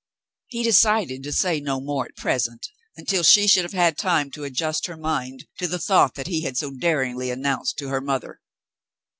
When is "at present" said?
2.05-2.69